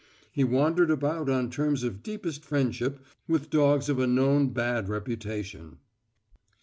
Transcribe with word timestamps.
He 0.31 0.43
wandered 0.43 0.89
about 0.89 1.29
on 1.29 1.51
terms 1.51 1.83
of 1.83 2.01
deepest 2.01 2.43
friendship 2.43 3.05
with 3.27 3.51
dogs 3.51 3.87
of 3.87 3.99
a 3.99 4.07
known 4.07 4.47
bad 4.49 4.89
reputation. 4.89 5.77